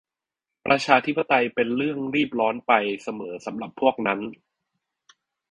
[0.65, 2.71] ประชาธิปไตยเป็นเรื่องรีบร้อนไป
[3.03, 4.19] เสมอสำหรับพวกนั้น